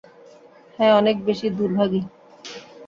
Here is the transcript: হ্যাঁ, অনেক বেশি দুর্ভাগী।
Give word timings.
হ্যাঁ, 0.79 0.93
অনেক 0.93 1.15
বেশি 1.25 1.47
দুর্ভাগী। 1.57 2.01